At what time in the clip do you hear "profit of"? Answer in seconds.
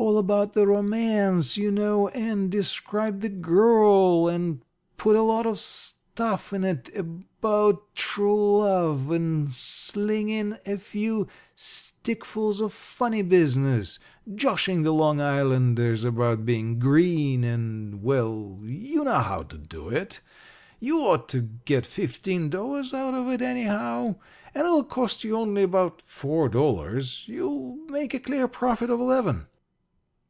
28.46-29.00